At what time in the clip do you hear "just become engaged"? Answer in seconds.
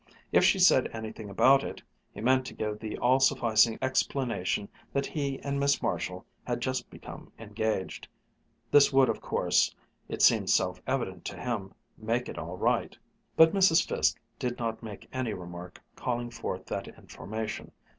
6.59-8.07